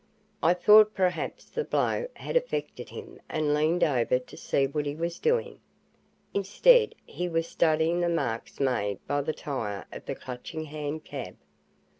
I 0.41 0.55
thought 0.55 0.95
perhaps 0.95 1.45
the 1.45 1.63
blow 1.63 2.07
had 2.15 2.35
affected 2.35 2.89
him 2.89 3.21
and 3.29 3.53
leaned 3.53 3.83
over 3.83 4.17
to 4.17 4.35
see 4.35 4.65
what 4.65 4.87
he 4.87 4.95
was 4.95 5.19
doing. 5.19 5.59
Instead, 6.33 6.95
he 7.05 7.29
was 7.29 7.47
studying 7.47 7.99
the 8.01 8.09
marks 8.09 8.59
made 8.59 8.97
by 9.05 9.21
the 9.21 9.31
tire 9.33 9.85
of 9.91 10.07
the 10.07 10.15
Clutching 10.15 10.63
Hand 10.65 11.05
cab. 11.05 11.37